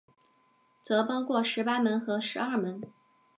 [0.81, 2.81] 则包括十八门和十二门。